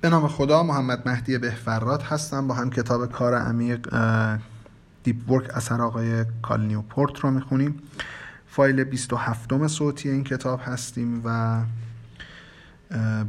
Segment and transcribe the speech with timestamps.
[0.00, 2.48] به نام خدا محمد مهدی بهفراد هستم.
[2.48, 3.88] با هم کتاب کار عمیق
[5.02, 7.82] Deep Work اثر آقای کال نیوپورت رو می‌خونیم.
[8.46, 11.60] فایل 27 صوتی این کتاب هستیم و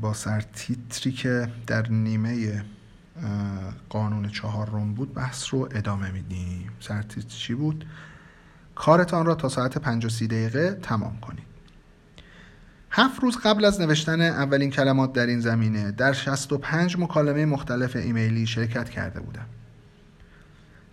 [0.01, 2.63] با سر تیتری که در نیمه
[3.89, 6.69] قانون چهارم بود بحث رو ادامه میدیم.
[6.79, 7.85] سر تیتر چی بود؟
[8.75, 11.48] کارتان را تا ساعت 50 دقیقه تمام کنید.
[12.91, 18.47] هفت روز قبل از نوشتن اولین کلمات در این زمینه در 65 مکالمه مختلف ایمیلی
[18.47, 19.45] شرکت کرده بودم.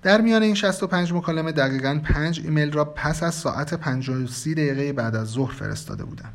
[0.03, 5.17] در میان این 65 مکالمه دقیقا 5 ایمیل را پس از ساعت 53 دقیقه بعد
[5.17, 6.33] از ظهر فرستاده بودم.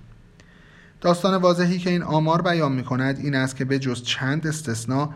[1.02, 5.13] داستان واضحی که این آمار بیان می کند این است که به جز چند استثنا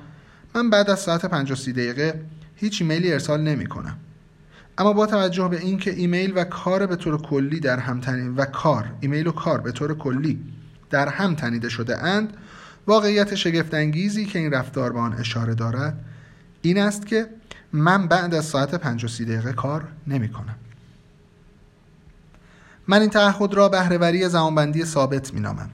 [0.56, 2.22] من بعد از ساعت 53 دقیقه
[2.56, 3.98] هیچ ایمیلی ارسال نمی کنم
[4.78, 8.46] اما با توجه به اینکه ایمیل و کار به طور کلی در هم تنید و
[8.46, 10.40] کار ایمیل و کار به طور کلی
[10.90, 12.34] در هم تنیده شده اند
[12.88, 16.06] واقعیت شگفتانگیزی که این رفتار به آن اشاره دارد
[16.62, 17.28] این است که
[17.74, 20.56] من بعد از ساعت 53 دقیقه کار نمی کنم.
[22.88, 25.70] من این تعهد را بهرهوری زمانبندی ثابت می نامم.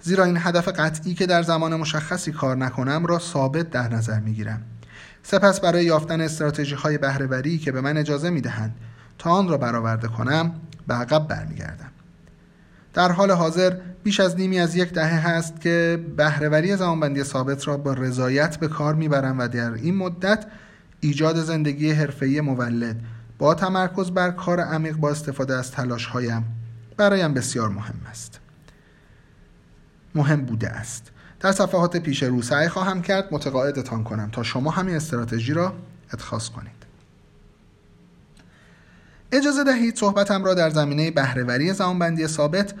[0.00, 4.32] زیرا این هدف قطعی که در زمان مشخصی کار نکنم را ثابت در نظر می
[4.32, 4.62] گیرم.
[5.22, 8.74] سپس برای یافتن استراتژی های بهرهوری که به من اجازه می دهند
[9.18, 10.54] تا آن را برآورده کنم
[10.86, 11.90] به عقب برمیگردم.
[12.94, 17.76] در حال حاضر بیش از نیمی از یک دهه هست که بهرهوری زمانبندی ثابت را
[17.76, 20.46] با رضایت به کار می‌برم و در این مدت
[21.00, 22.96] ایجاد زندگی حرفه‌ای مولد
[23.38, 26.44] با تمرکز بر کار عمیق با استفاده از تلاشهایم
[26.96, 28.40] برایم بسیار مهم است
[30.14, 31.11] مهم بوده است
[31.42, 35.74] در صفحات پیش رو سعی خواهم کرد متقاعدتان کنم تا شما همین استراتژی را
[36.12, 36.72] اتخاذ کنید.
[39.32, 42.74] اجازه دهید صحبتم را در زمینه بهرهوری زمانبندی ثابت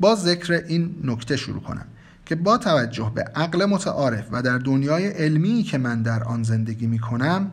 [0.00, 1.86] با ذکر این نکته شروع کنم
[2.26, 6.86] که با توجه به عقل متعارف و در دنیای علمی که من در آن زندگی
[6.86, 7.52] می کنم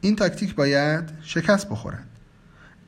[0.00, 2.06] این تاکتیک باید شکست بخورد.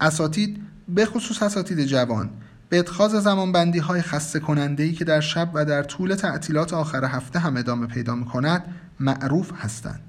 [0.00, 2.30] اساتید به خصوص اساتید جوان
[2.72, 7.04] به اتخاذ زمانبندی های خسته کننده ای که در شب و در طول تعطیلات آخر
[7.04, 8.64] هفته هم ادامه پیدا می کند
[9.00, 10.00] معروف هستند.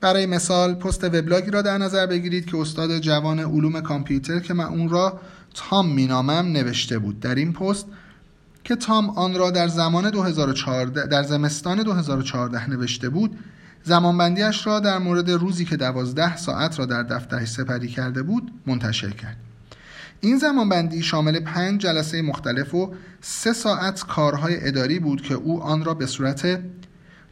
[0.00, 4.64] برای مثال پست وبلاگی را در نظر بگیرید که استاد جوان علوم کامپیوتر که من
[4.64, 5.20] اون را
[5.54, 7.20] تام مینامم نوشته بود.
[7.20, 7.86] در این پست
[8.64, 13.38] که تام آن را در زمان 2014 در زمستان 2014 نوشته بود
[13.84, 19.10] زمانبندیش را در مورد روزی که دوازده ساعت را در دفترش سپری کرده بود منتشر
[19.10, 19.49] کرد.
[20.20, 25.84] این زمانبندی شامل پنج جلسه مختلف و سه ساعت کارهای اداری بود که او آن
[25.84, 26.60] را به صورت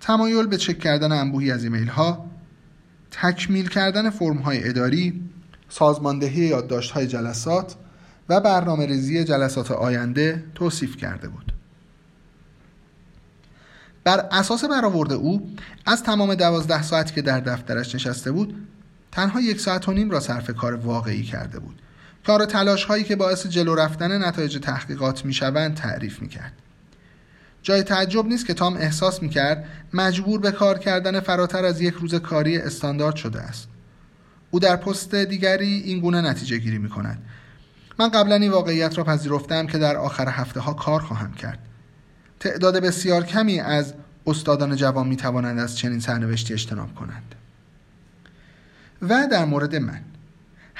[0.01, 2.31] تمایل به چک کردن انبوهی از ایمیل ها
[3.11, 5.23] تکمیل کردن فرم های اداری
[5.69, 7.75] سازماندهی یادداشت های جلسات
[8.29, 11.53] و برنامه ریزی جلسات آینده توصیف کرده بود.
[14.05, 15.51] بر اساس برآورد او
[15.87, 18.67] از تمام دوازده ساعتی که در دفترش نشسته بود
[19.13, 21.83] تنها یک ساعت و نیم را صرف کار واقعی کرده بود.
[22.29, 26.53] کار تلاش هایی که باعث جلو رفتن نتایج تحقیقات می شوند تعریف می کرد.
[27.63, 31.95] جای تعجب نیست که تام احساس می کرد مجبور به کار کردن فراتر از یک
[31.95, 33.69] روز کاری استاندارد شده است.
[34.51, 37.23] او در پست دیگری این گونه نتیجه گیری می کند.
[37.99, 41.59] من قبلا این واقعیت را پذیرفتم که در آخر هفته ها کار خواهم کرد.
[42.41, 43.95] تعداد بسیار کمی از
[44.27, 47.35] استادان جوان می توانند از چنین سرنوشتی اجتناب کنند.
[49.03, 50.01] و در مورد من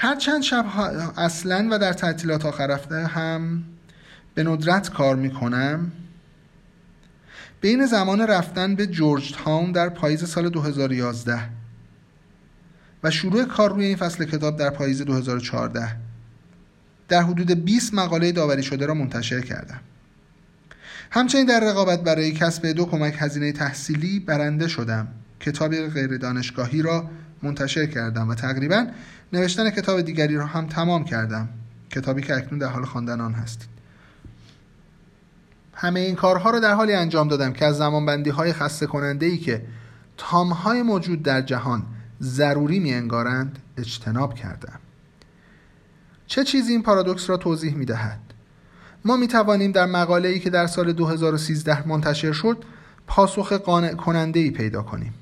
[0.01, 0.65] هر چند شب
[1.17, 3.63] اصلا و در تعطیلات آخر هفته هم
[4.33, 5.91] به ندرت کار می کنم
[7.61, 11.39] بین زمان رفتن به جورج تاون در پاییز سال 2011
[13.03, 15.95] و شروع کار روی این فصل کتاب در پاییز 2014
[17.07, 19.79] در حدود 20 مقاله داوری شده را منتشر کردم.
[21.11, 25.07] همچنین در رقابت برای کسب دو کمک هزینه تحصیلی برنده شدم.
[25.39, 27.09] کتابی غیر دانشگاهی را
[27.43, 28.87] منتشر کردم و تقریبا
[29.33, 31.49] نوشتن کتاب دیگری را هم تمام کردم.
[31.89, 33.69] کتابی که اکنون در حال خواندن آن هستید
[35.73, 39.37] همه این کارها را در حالی انجام دادم که از زمانبندی های خسته کننده ای
[39.37, 39.61] که
[40.17, 41.83] تام های موجود در جهان
[42.21, 44.79] ضروری می انگارند اجتناب کردم.
[46.27, 48.19] چه چیزی این پارادوکس را توضیح می دهد؟
[49.05, 52.63] ما می توانیم در مقاله ای که در سال 2013 منتشر شد
[53.07, 55.13] پاسخ قانع کننده ای پیدا کنیم.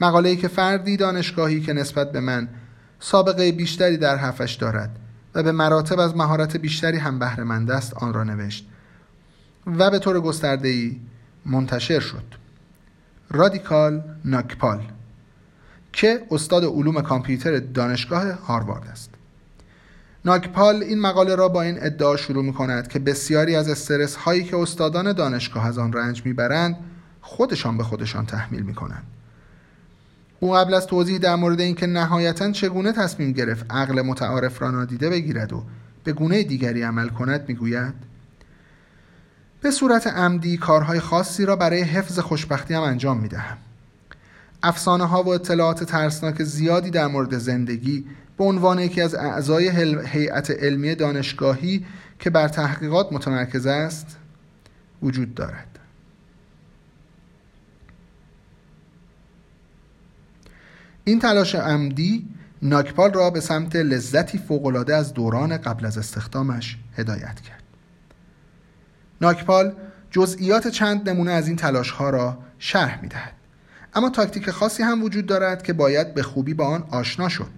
[0.00, 2.48] مقاله ای که فردی دانشگاهی که نسبت به من
[3.00, 4.98] سابقه بیشتری در حرفش دارد
[5.34, 8.68] و به مراتب از مهارت بیشتری هم بهرهمند است آن را نوشت
[9.66, 11.00] و به طور گسترده ای
[11.46, 12.24] منتشر شد.
[13.30, 14.82] رادیکال ناکپال
[15.92, 19.10] که استاد علوم کامپیوتر دانشگاه هاروارد است.
[20.24, 24.44] ناکپال این مقاله را با این ادعا شروع می کند که بسیاری از استرس هایی
[24.44, 26.76] که استادان دانشگاه از آن رنج می‌برند
[27.20, 29.02] خودشان به خودشان تحمیل می‌کنند.
[30.40, 35.10] او قبل از توضیح در مورد اینکه نهایتا چگونه تصمیم گرفت عقل متعارف را نادیده
[35.10, 35.62] بگیرد و
[36.04, 37.94] به گونه دیگری عمل کند می‌گوید
[39.60, 43.56] به صورت عمدی کارهای خاصی را برای حفظ خوشبختی هم انجام می‌دهم.
[44.62, 48.06] افسانه ها و اطلاعات ترسناک زیادی در مورد زندگی
[48.38, 49.70] به عنوان یکی از اعضای
[50.06, 51.86] هیئت علمی دانشگاهی
[52.18, 54.16] که بر تحقیقات متمرکز است
[55.02, 55.75] وجود دارد.
[61.08, 62.28] این تلاش عمدی
[62.62, 67.62] ناکپال را به سمت لذتی فوقالعاده از دوران قبل از استخدامش هدایت کرد
[69.20, 69.72] ناکپال
[70.10, 73.32] جزئیات چند نمونه از این تلاش ها را شرح می دهد.
[73.94, 77.50] اما تاکتیک خاصی هم وجود دارد که باید به خوبی با آن آشنا شد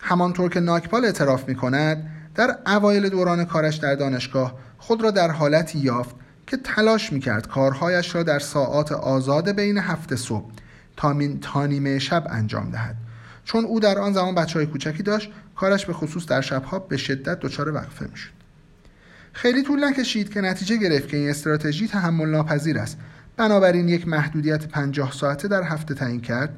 [0.00, 5.30] همانطور که ناکپال اعتراف می کند در اوایل دوران کارش در دانشگاه خود را در
[5.30, 6.14] حالتی یافت
[6.46, 10.50] که تلاش می کرد کارهایش را در ساعات آزاد بین هفته صبح
[11.40, 12.96] تا نیمه شب انجام دهد.
[13.44, 16.96] چون او در آن زمان بچه های کوچکی داشت کارش به خصوص در شبها به
[16.96, 18.30] شدت دچار وقفه می شد.
[19.32, 22.98] خیلی طول نکشید که نتیجه گرفت که این استراتژی تحمل ناپذیر است.
[23.36, 26.54] بنابراین یک محدودیت پنجاه ساعته در هفته تعیین کرد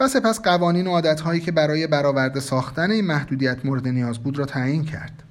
[0.00, 4.44] و سپس قوانین و عادتهایی که برای برآورده ساختن این محدودیت مورد نیاز بود را
[4.44, 5.22] تعیین کرد.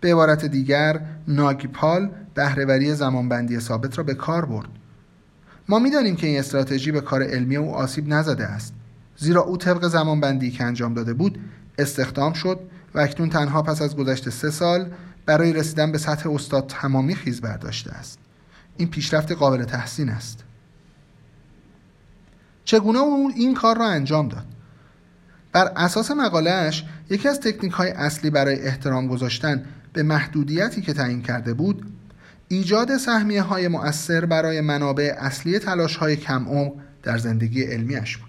[0.00, 4.68] به عبارت دیگر ناگیپال بهرهوری زمانبندی ثابت را به کار برد.
[5.68, 8.74] ما می‌دانیم که این استراتژی به کار علمی او آسیب نزده است.
[9.16, 11.38] زیرا او طبق زمانبندی که انجام داده بود
[11.78, 12.60] استخدام شد
[12.94, 14.90] و اکنون تنها پس از گذشت سه سال
[15.26, 18.18] برای رسیدن به سطح استاد تمامی خیز برداشته است.
[18.76, 20.44] این پیشرفت قابل تحسین است.
[22.64, 24.46] چگونه او این کار را انجام داد؟
[25.52, 31.22] بر اساس مقالهش یکی از تکنیک های اصلی برای احترام گذاشتن به محدودیتی که تعیین
[31.22, 31.97] کرده بود
[32.48, 36.72] ایجاد سهمیه های مؤثر برای منابع اصلی تلاش های کم عمق
[37.02, 38.28] در زندگی علمیش بود.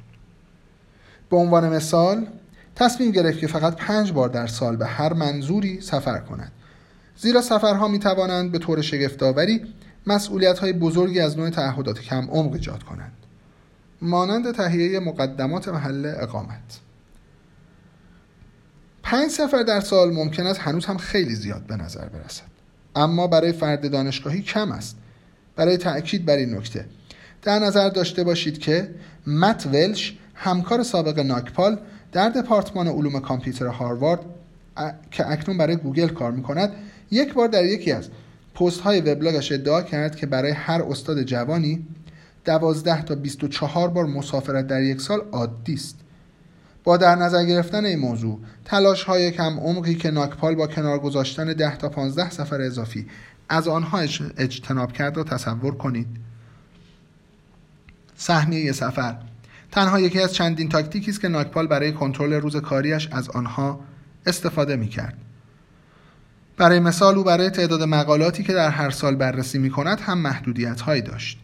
[1.30, 2.28] به عنوان مثال
[2.76, 6.52] تصمیم گرفت که فقط پنج بار در سال به هر منظوری سفر کند.
[7.18, 9.62] زیرا سفرها می توانند به طور شگفتآوری
[10.08, 13.14] مسئولیت های بزرگی از نوع تعهدات کم عمق ایجاد کنند.
[14.02, 16.80] مانند تهیه مقدمات محل اقامت.
[19.04, 22.59] پنج سفر در سال ممکن است هنوز هم خیلی زیاد به نظر برسد.
[23.00, 24.98] اما برای فرد دانشگاهی کم است.
[25.56, 26.86] برای تأکید بر این نکته.
[27.42, 28.90] در نظر داشته باشید که
[29.28, 31.80] مت ولش همکار سابق ناکپال
[32.12, 34.20] در دپارتمان علوم کامپیوتر هاروارد
[35.12, 36.72] که اکنون برای گوگل کار می کند
[37.12, 38.10] یک بار در یکی از
[38.56, 41.88] پست های وبلاگش ادعا کرد که برای هر استاد جوانی
[42.46, 46.00] دوازده تا 24 بار مسافرت در یک سال عادی است.
[46.90, 51.54] با در نظر گرفتن این موضوع تلاش های کم عمقی که ناکپال با کنار گذاشتن
[51.54, 53.08] 10 تا 15 سفر اضافی
[53.50, 54.00] از آنها
[54.38, 56.08] اجتناب کرد را تصور کنید
[58.16, 59.16] سهمیه سفر
[59.72, 63.80] تنها یکی از چندین تاکتیکی است که ناکپال برای کنترل روز کاریش از آنها
[64.26, 65.18] استفاده می کرد.
[66.58, 70.82] برای مثال او برای تعداد مقالاتی که در هر سال بررسی می کند هم محدودیت
[70.82, 71.40] هایی داشت.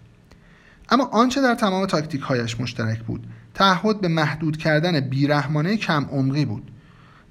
[0.90, 6.46] اما آنچه در تمام تاکتیک هایش مشترک بود تعهد به محدود کردن بیرحمانه کم عمقی
[6.46, 6.72] بود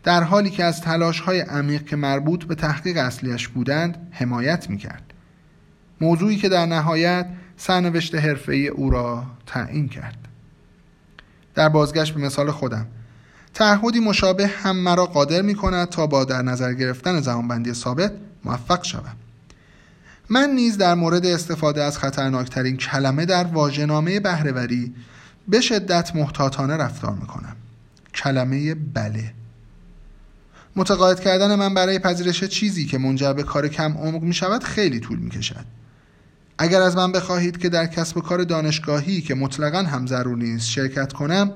[0.03, 4.79] در حالی که از تلاش های عمیق که مربوط به تحقیق اصلیش بودند حمایت می
[4.79, 5.12] کرد.
[6.00, 7.26] موضوعی که در نهایت
[7.56, 10.19] سرنوشت حرفه‌ای او را تعیین کرد.
[11.54, 12.87] در بازگشت به مثال خودم
[13.54, 18.12] تعهدی مشابه هم مرا قادر می کند تا با در نظر گرفتن زمانبندی ثابت
[18.45, 19.16] موفق شوم
[20.28, 24.95] من نیز در مورد استفاده از خطرناکترین کلمه در واژه‌نامه بهرهوری
[25.49, 27.57] به شدت محتاطانه رفتار می کنم
[28.15, 29.35] کلمه بله
[30.77, 35.01] متقاعد کردن من برای پذیرش چیزی که منجر به کار کم عمق می شود خیلی
[35.01, 35.65] طول می کشد
[36.59, 40.69] اگر از من بخواهید که در کسب و کار دانشگاهی که مطلقا هم ضرور نیست
[40.69, 41.53] شرکت کنم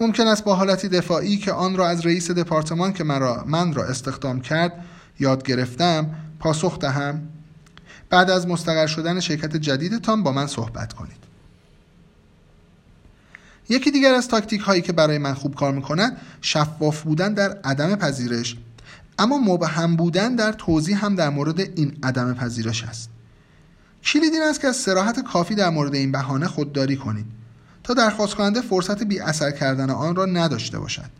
[0.00, 3.84] ممکن است با حالتی دفاعی که آن را از رئیس دپارتمان که مرا من را
[3.84, 4.72] استخدام کرد
[5.20, 7.28] یاد گرفتم پاسخ دهم.
[8.10, 11.21] بعد از مستقر شدن شرکت جدیدتان با من صحبت کنید.
[13.68, 17.96] یکی دیگر از تاکتیک هایی که برای من خوب کار می‌کند شفاف بودن در عدم
[17.96, 18.56] پذیرش.
[19.18, 23.10] اما مبهم بودن در توضیح هم در مورد این عدم پذیرش است.
[24.04, 27.26] کلید این است که از سراحت کافی در مورد این بهانه خودداری کنید
[27.84, 31.10] تا درخواست کننده فرصت بی اثر کردن آن را نداشته باشد.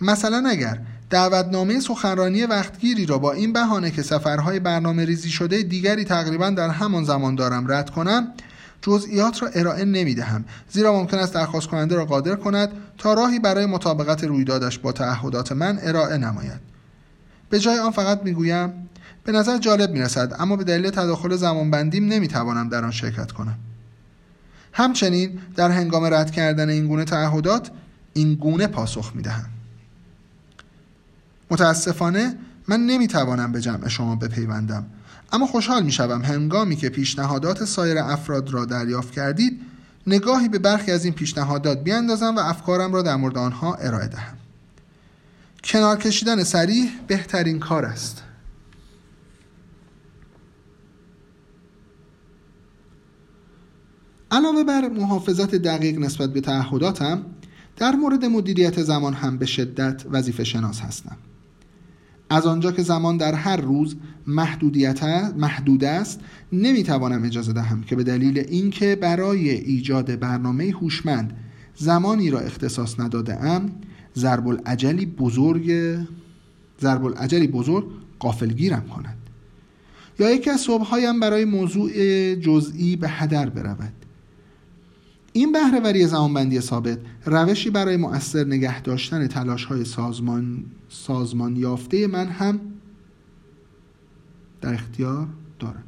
[0.00, 6.04] مثلا اگر دعوتنامه سخنرانی وقتگیری را با این بهانه که سفرهای برنامه ریزی شده دیگری
[6.04, 8.32] تقریبا در همان زمان دارم رد کنم
[8.82, 13.38] جزئیات را ارائه نمی دهم زیرا ممکن است درخواست کننده را قادر کند تا راهی
[13.38, 16.60] برای مطابقت رویدادش با تعهدات من ارائه نماید.
[17.50, 18.88] به جای آن فقط می‌گویم
[19.24, 23.32] به نظر جالب می رسد اما به دلیل تداخل زمانبندیم نمی توانم در آن شرکت
[23.32, 23.58] کنم.
[24.72, 27.70] همچنین در هنگام رد کردن این گونه تعهدات
[28.12, 29.46] این گونه پاسخ می دهم
[31.50, 32.34] متاسفانه
[32.68, 34.86] من نمی توانم به جمع شما بپیوندم.
[35.32, 39.60] اما خوشحال می شوم هنگامی که پیشنهادات سایر افراد را دریافت کردید
[40.06, 44.36] نگاهی به برخی از این پیشنهادات بیاندازم و افکارم را در مورد آنها ارائه دهم.
[45.64, 48.22] کنار کشیدن سریح بهترین کار است.
[54.30, 57.24] علاوه بر محافظت دقیق نسبت به تعهداتم
[57.76, 61.16] در مورد مدیریت زمان هم به شدت وظیفه شناس هستم.
[62.30, 65.04] از آنجا که زمان در هر روز محدودیت
[65.36, 66.20] محدود است
[66.52, 71.36] نمی‌توانم اجازه دهم که به دلیل اینکه برای ایجاد برنامه هوشمند
[71.76, 73.72] زمانی را اختصاص نداده ام
[74.16, 75.98] ضرب العجلی بزرگ
[76.80, 77.84] ضرب العجلی بزرگ
[78.18, 79.16] قافلگیرم کند.
[80.18, 81.90] یا یکی از صبحهایم برای موضوع
[82.34, 83.92] جزئی به هدر برود.
[85.38, 92.26] این بهرهوری زمانبندی ثابت روشی برای مؤثر نگه داشتن تلاش های سازمان, سازمان یافته من
[92.26, 92.60] هم
[94.60, 95.26] در اختیار
[95.58, 95.84] دارم.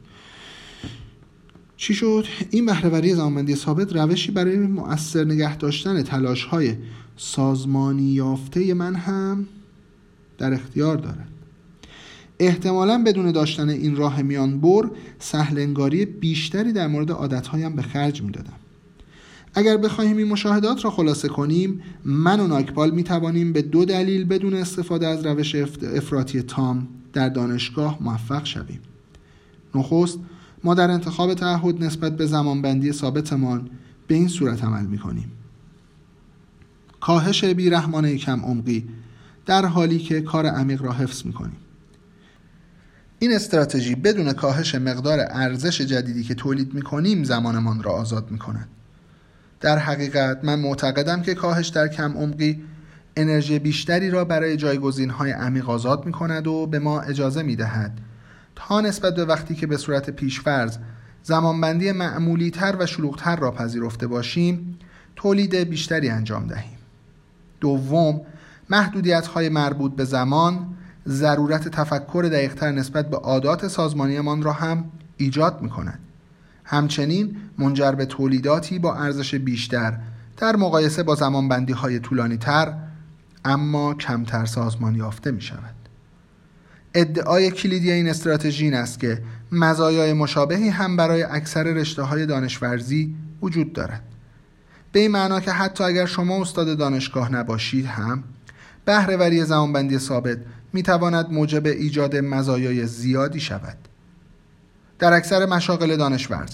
[1.77, 6.75] چی شد؟ این بهرهوری زمانبندی ثابت روشی برای مؤثر نگه داشتن تلاش های
[7.17, 9.47] سازمانی یافته من هم
[10.39, 11.29] در اختیار دارد.
[12.39, 18.61] احتمالا بدون داشتن این راه میان بر سهلنگاری بیشتری در مورد عادتهایم به خرج می‌دادم.
[19.55, 24.25] اگر بخواهیم این مشاهدات را خلاصه کنیم من و ناکپال می توانیم به دو دلیل
[24.25, 25.55] بدون استفاده از روش
[25.95, 28.81] افراطی تام در دانشگاه موفق شویم.
[29.75, 30.19] نخست
[30.65, 33.71] ما در انتخاب تعهد نسبت به زمانبندی ثابتمان
[34.07, 35.33] به این صورت عمل می کنیم
[37.01, 38.89] کاهش بیرحمانه کم عمقی
[39.47, 41.57] در حالی که کار عمیق را حفظ می کنیم
[43.19, 48.39] این استراتژی بدون کاهش مقدار ارزش جدیدی که تولید می کنیم زمانمان را آزاد می
[48.39, 48.69] کند
[49.61, 52.63] در حقیقت من معتقدم که کاهش در کم عمقی
[53.17, 57.57] انرژی بیشتری را برای جایگزین های عمیق آزاد می کند و به ما اجازه می
[57.57, 57.99] دهد
[58.57, 60.79] تا نسبت به وقتی که به صورت پیشفرض
[61.23, 64.79] زمانبندی معمولی تر و شلوغتر را پذیرفته باشیم
[65.17, 66.79] تولید بیشتری انجام دهیم.
[67.61, 68.21] دوم
[68.71, 70.67] محدودیت های مربوط به زمان
[71.09, 74.85] ضرورت تفکر دقیقتر نسبت به عادات سازمانیمان را هم
[75.17, 75.99] ایجاد می کند
[76.71, 79.99] همچنین منجر به تولیداتی با ارزش بیشتر
[80.37, 82.75] در مقایسه با زمانبندی های طولانی تر
[83.45, 85.75] اما کمتر سازمان یافته می شود.
[86.95, 89.23] ادعای کلیدی این استراتژی این است که
[89.53, 94.03] مزایای مشابهی هم برای اکثر رشته های دانشورزی وجود دارد.
[94.93, 98.25] به این معنا که حتی اگر شما استاد دانشگاه نباشید هم
[98.85, 100.39] بهرهوری زمانبندی ثابت
[100.73, 103.90] می تواند موجب ایجاد مزایای زیادی شود.
[105.01, 106.51] در اکثر مشاغل دانشورز.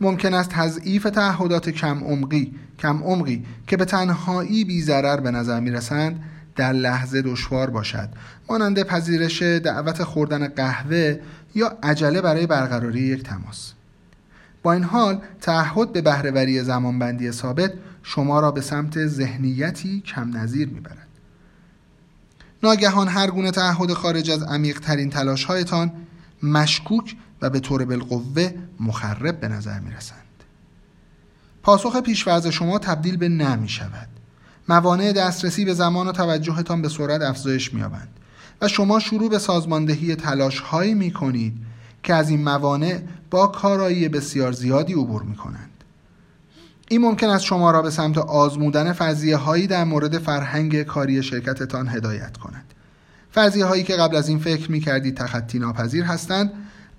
[0.00, 5.60] ممکن است تضعیف تعهدات کم عمقی کم عمقی که به تنهایی بی ضرر به نظر
[5.60, 6.24] می رسند
[6.56, 8.08] در لحظه دشوار باشد.
[8.48, 11.18] مانند پذیرش دعوت خوردن قهوه
[11.54, 13.72] یا عجله برای برقراری یک تماس.
[14.62, 17.72] با این حال تعهد به بهرهوری زمانبندی ثابت
[18.02, 21.08] شما را به سمت ذهنیتی کم نظیر می‌برد.
[22.62, 25.92] ناگهان هر گونه تعهد خارج از عمیق ترین تلاش هایتان
[26.42, 30.18] مشکوک و به طور بالقوه مخرب به نظر می رسند.
[31.62, 34.08] پاسخ پیشورز شما تبدیل به نه می شود.
[34.68, 38.08] موانع دسترسی به زمان و توجهتان به سرعت افزایش می آبند
[38.60, 41.54] و شما شروع به سازماندهی تلاش هایی می کنید
[42.02, 45.70] که از این موانع با کارایی بسیار زیادی عبور می کنند.
[46.88, 51.88] این ممکن است شما را به سمت آزمودن فرضیه هایی در مورد فرهنگ کاری شرکتتان
[51.88, 52.64] هدایت کند.
[53.30, 56.52] فرضیه هایی که قبل از این فکر می کردید تخطی ناپذیر هستند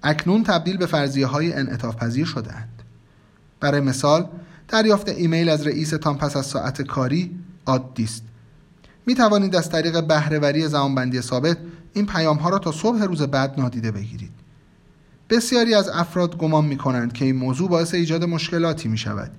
[0.03, 2.81] اکنون تبدیل به فرضیه های انعطاف پذیر شدهاند.
[3.60, 4.29] برای مثال
[4.67, 8.24] دریافت ایمیل از رئیستان پس از ساعت کاری عادی است.
[9.05, 11.57] می توانید از طریق بهرهوری زمانبندی ثابت
[11.93, 14.31] این پیام ها را تا صبح روز بعد نادیده بگیرید.
[15.29, 19.31] بسیاری از افراد گمان می کنند که این موضوع باعث ایجاد مشکلاتی می شود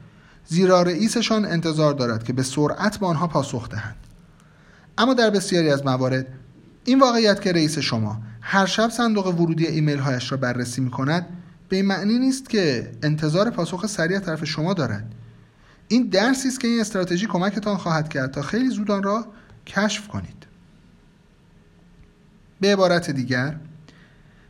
[0.47, 3.97] زیرا رئیسشان انتظار دارد که به سرعت به آنها پاسخ دهند.
[4.99, 6.27] اما در بسیاری از موارد
[6.85, 11.27] این واقعیت که رئیس شما هر شب صندوق ورودی ایمیل هایش را بررسی می کند
[11.69, 15.13] به این معنی نیست که انتظار پاسخ سریع طرف شما دارد.
[15.89, 19.27] این درسی است که این استراتژی کمکتان خواهد کرد تا خیلی زود آن را
[19.67, 20.47] کشف کنید.
[22.61, 23.57] به عبارت دیگر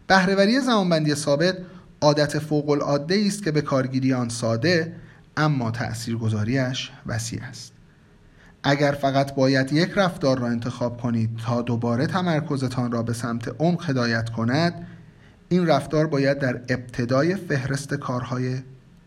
[0.06, 1.56] بهرهوری زمانبندی ثابت
[2.00, 4.96] عادت فوق العاده است که به کارگیری آن ساده
[5.36, 7.73] اما تاثیرگذاریش وسیع است.
[8.66, 13.90] اگر فقط باید یک رفتار را انتخاب کنید تا دوباره تمرکزتان را به سمت عمق
[13.90, 14.86] هدایت کند
[15.48, 18.56] این رفتار باید در ابتدای فهرست کارهای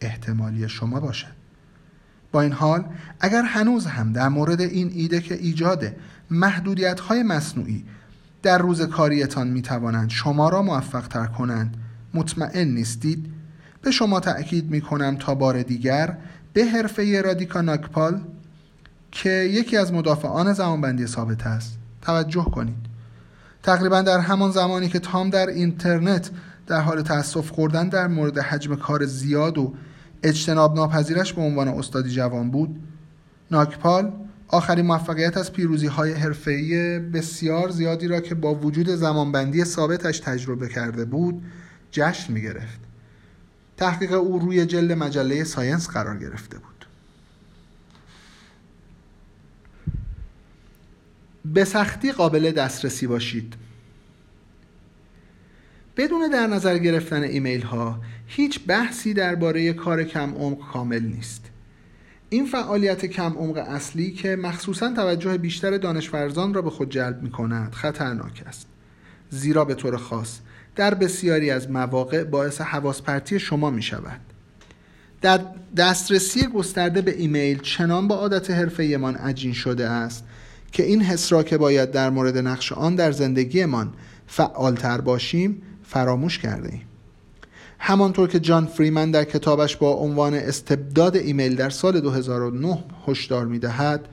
[0.01, 1.37] احتمالی شما باشد.
[2.31, 2.85] با این حال
[3.19, 5.95] اگر هنوز هم در مورد این ایده که ایجاد
[6.31, 7.85] محدودیت های مصنوعی
[8.43, 11.77] در روز کاریتان می توانند شما را موفق تر کنند
[12.13, 13.25] مطمئن نیستید.
[13.81, 16.17] به شما تأکید می کنم تا بار دیگر
[16.53, 18.21] به حرفه رادیکا ناکپال
[19.23, 22.85] که یکی از مدافعان زمانبندی ثابت است توجه کنید
[23.63, 26.29] تقریبا در همان زمانی که تام در اینترنت
[26.67, 29.73] در حال تاسف خوردن در مورد حجم کار زیاد و
[30.23, 32.79] اجتناب ناپذیرش به عنوان استادی جوان بود
[33.51, 34.13] ناکپال
[34.47, 40.67] آخرین موفقیت از پیروزی های حرفه‌ای بسیار زیادی را که با وجود زمانبندی ثابتش تجربه
[40.67, 41.43] کرده بود
[41.91, 42.79] جشن می گرفت.
[43.77, 46.76] تحقیق او روی جلد مجله ساینس قرار گرفته بود.
[51.53, 53.53] به سختی قابل دسترسی باشید.
[55.97, 61.45] بدون در نظر گرفتن ایمیل ها هیچ بحثی درباره کار کم عمق کامل نیست.
[62.29, 67.31] این فعالیت کم عمق اصلی که مخصوصا توجه بیشتر دانشورزان را به خود جلب می
[67.31, 68.67] کند خطرناک است.
[69.29, 70.39] زیرا به طور خاص
[70.75, 74.19] در بسیاری از مواقع باعث حواس پرتی شما می شود.
[75.21, 75.39] در
[75.77, 80.25] دسترسی گسترده به ایمیل چنان با عادت حرفه‌ایمان عجین شده است
[80.77, 83.93] که این حس را که باید در مورد نقش آن در زندگیمان
[84.27, 86.81] فعالتر باشیم فراموش کرده ایم.
[87.79, 94.07] همانطور که جان فریمن در کتابش با عنوان استبداد ایمیل در سال 2009 هشدار می‌دهد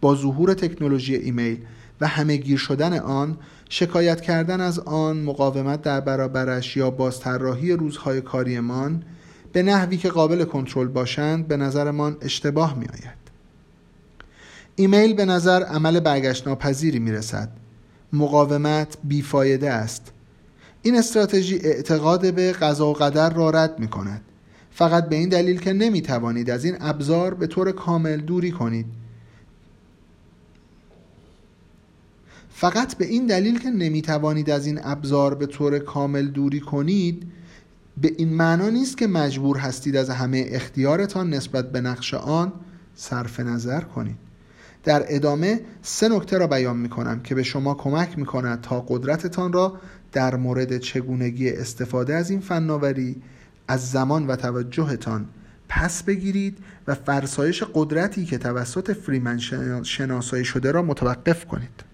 [0.00, 1.58] با ظهور تکنولوژی ایمیل
[2.00, 3.36] و همه گیر شدن آن
[3.68, 9.02] شکایت کردن از آن مقاومت در برابرش یا بازطراحی روزهای کاریمان
[9.52, 13.19] به نحوی که قابل کنترل باشند به نظرمان اشتباه می آید.
[14.80, 17.48] ایمیل به نظر عمل برگشت ناپذیری می رسد.
[18.12, 20.12] مقاومت بیفایده است.
[20.82, 24.20] این استراتژی اعتقاد به قضا و قدر را رد می کند
[24.70, 28.86] فقط به این دلیل که نمی توانید از این ابزار به طور کامل دوری کنید.
[32.50, 37.22] فقط به این دلیل که نمی توانید از این ابزار به طور کامل دوری کنید
[37.96, 42.52] به این معنا نیست که مجبور هستید از همه اختیارتان نسبت به نقش آن
[42.94, 44.29] صرف نظر کنید.
[44.84, 48.80] در ادامه سه نکته را بیان می کنم که به شما کمک می کند تا
[48.80, 49.80] قدرتتان را
[50.12, 53.22] در مورد چگونگی استفاده از این فناوری
[53.68, 55.28] از زمان و توجهتان
[55.68, 59.38] پس بگیرید و فرسایش قدرتی که توسط فریمن
[59.82, 61.84] شناسایی شده را متوقف کنید.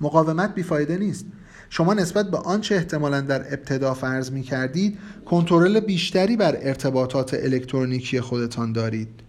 [0.00, 1.26] مقاومت بیفایده نیست.
[1.70, 8.20] شما نسبت به آنچه احتمالا در ابتدا فرض می کردید کنترل بیشتری بر ارتباطات الکترونیکی
[8.20, 9.25] خودتان دارید.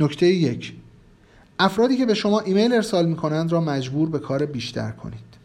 [0.00, 0.72] نکته یک.
[1.58, 5.36] افرادی که به شما ایمیل ارسال می کنند را مجبور به کار بیشتر کنید.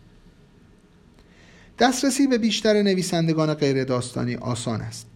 [1.80, 5.08] دسترسی به بیشتر نویسندگان غیر داستانی آسان است.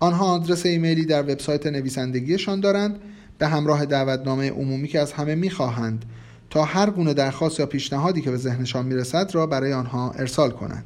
[0.00, 3.00] آنها آدرس ایمیلی در وبسایت نویسندگیشان دارند
[3.38, 6.04] به همراه دعوتنامه عمومی که از همه می‌خواهند
[6.50, 10.84] تا هر گونه درخواست یا پیشنهادی که به ذهنشان می‌رسد را برای آنها ارسال کنند.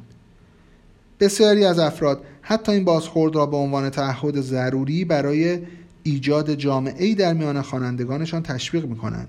[1.19, 5.59] بسیاری از افراد حتی این بازخورد را به عنوان تعهد ضروری برای
[6.03, 9.27] ایجاد جامعه ای در میان خوانندگانشان تشویق می کنند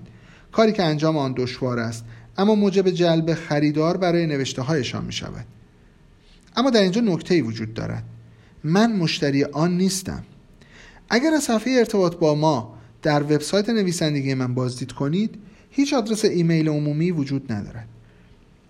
[0.51, 2.05] کاری که انجام آن دشوار است
[2.37, 5.45] اما موجب جلب خریدار برای نوشته هایشان می شود
[6.55, 8.03] اما در اینجا نکته ای وجود دارد.
[8.63, 10.23] من مشتری آن نیستم.
[11.09, 15.35] اگر از صفحه ارتباط با ما در وبسایت نویسندگی من بازدید کنید
[15.69, 17.87] هیچ آدرس ایمیل عمومی وجود ندارد.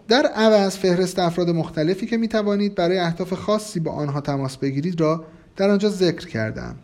[0.07, 5.01] در عوض فهرست افراد مختلفی که می توانید برای اهداف خاصی با آنها تماس بگیرید
[5.01, 6.75] را در آنجا ذکر کردم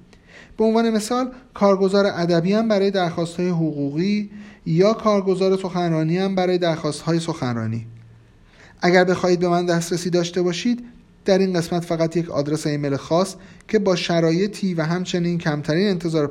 [0.58, 4.30] به عنوان مثال کارگزار ادبی هم برای درخواست های حقوقی
[4.65, 7.88] یا کارگزار سخنرانی هم برای درخواست های سخنرانی.
[8.82, 10.84] اگر بخواهید به من دسترسی داشته باشید
[11.26, 13.36] در این قسمت فقط یک آدرس ایمیل خاص
[13.67, 16.28] که با شرایطی و همچنین کمترین انتظار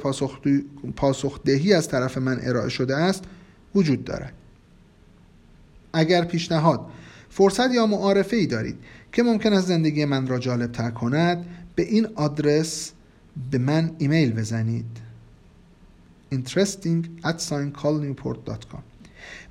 [0.97, 3.25] پاسخدهی از طرف من ارائه شده است
[3.75, 4.33] وجود دارد.
[5.93, 6.81] اگر پیشنهاد
[7.31, 8.77] فرصت یا معارفه ای دارید
[9.12, 12.93] که ممکن است زندگی من را جالب تر کند به این آدرس
[13.51, 14.87] به من ایمیل بزنید.
[16.35, 17.40] Interesting at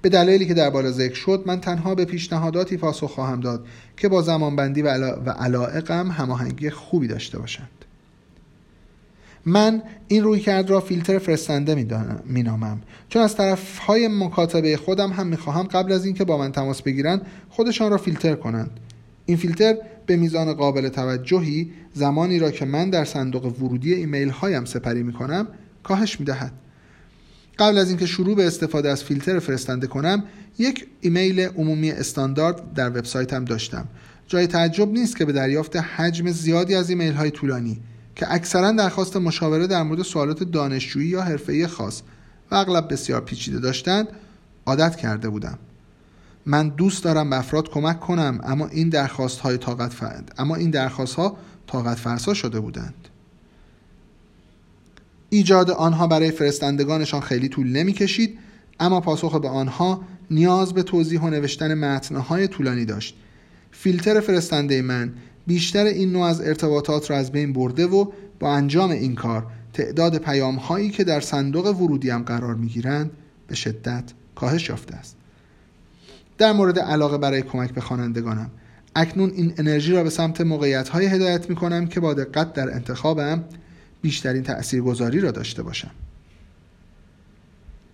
[0.02, 3.66] به دلیلی که در بالا ذکر شد من تنها به پیشنهاداتی پاسخ خواهم داد
[3.98, 5.22] که با زمانبندی و, علا...
[5.26, 7.70] و علائقم هماهنگی خوبی داشته باشند.
[9.46, 11.76] من این رویکرد را فیلتر فرستنده
[12.26, 12.82] می نامم.
[13.10, 16.82] چون از طرف های مکاتبه خودم هم می خواهم قبل از اینکه با من تماس
[16.82, 18.80] بگیرند خودشان را فیلتر کنند.
[19.26, 24.66] این فیلتر به میزان قابل توجهی زمانی را که من در صندوق ورودی ایمیل هایم
[24.66, 25.48] سپری می کنم
[25.84, 26.52] کاهش می دهد
[27.60, 30.24] قبل از اینکه شروع به استفاده از فیلتر فرستنده کنم
[30.58, 33.88] یک ایمیل عمومی استاندارد در وبسایتم داشتم.
[34.28, 37.82] جای تعجب نیست که به دریافت حجم زیادی از ایمیل های طولانی
[38.16, 42.02] که اکثرا درخواست مشاوره در مورد سوالات دانشجویی یا حرفه‌ای خاص
[42.52, 44.08] و اغلب بسیار پیچیده داشتند
[44.66, 45.60] عادت کرده بودم.
[46.46, 50.70] من دوست دارم به افراد کمک کنم اما این درخواست های طاقت فرد اما این
[50.70, 53.08] درخواست ها طاقت فرسا شده بودند.
[55.30, 58.40] ایجاد آنها برای فرستندگانشان خیلی طول نمی کشید
[58.80, 63.16] اما پاسخ به آنها نیاز به توضیح و نوشتن متنهای طولانی داشت.
[63.72, 65.14] فیلتر فرستنده من
[65.48, 68.06] بیشتر این نوع از ارتباطات را از بین برده و
[68.40, 73.12] با انجام این کار تعداد پیام هایی که در صندوق ورودیم قرار می گیرند
[73.48, 74.04] به شدت
[74.36, 75.18] کاهش یافته است.
[76.38, 78.52] در مورد علاقه برای کمک به خوانندگانم.
[78.96, 82.74] اکنون این انرژی را به سمت موقعیت های هدایت می کنم که با دقت در
[82.74, 83.44] انتخابم
[84.02, 85.92] بیشترین تاثیرگذاری را داشته باشم.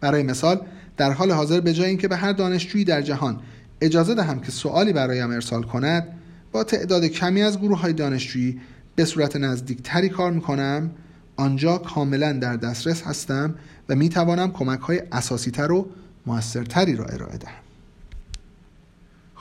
[0.02, 0.62] برای مثال
[0.98, 3.40] در حال حاضر به جای اینکه به هر دانشجویی در جهان
[3.82, 6.08] اجازه دهم که سوالی برایم ارسال کند
[6.52, 8.62] با تعداد کمی از گروه های دانشجویی
[8.96, 10.92] به صورت نزدیکتری کار می کنم
[11.36, 13.56] آنجا کاملا در دسترس هستم
[13.90, 15.88] و می توانم کمک های اساسی تر و
[16.26, 17.61] موثرتری را ارائه دهم.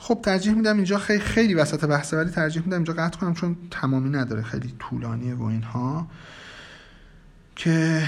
[0.02, 3.56] خب ترجیح میدم اینجا خیلی خیلی وسط بحثه ولی ترجیح میدم اینجا قطع کنم چون
[3.70, 6.08] تمامی نداره خیلی طولانیه و اینها.
[7.56, 8.02] که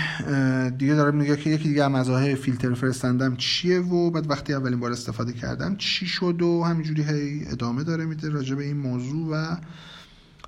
[0.78, 4.92] دیگه داره میگه که یکی دیگه مزاحه فیلتر فرستندم چیه و بعد وقتی اولین بار
[4.92, 9.56] استفاده کردم چی شد و همینجوری هی ادامه داره میده راجع به این موضوع و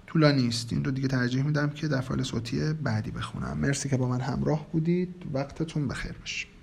[0.07, 3.59] طولانی است این رو دیگه ترجیح میدم که در فایل صوتی بعدی بخونم.
[3.59, 5.15] مرسی که با من همراه بودید.
[5.33, 6.54] وقتتون بخیر باشه.